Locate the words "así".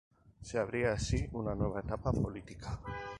0.93-1.29